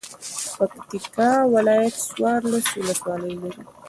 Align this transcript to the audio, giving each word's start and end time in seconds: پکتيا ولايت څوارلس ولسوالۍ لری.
پکتيا 0.55 1.29
ولايت 1.53 1.95
څوارلس 2.09 2.67
ولسوالۍ 2.75 3.33
لری. 3.41 3.63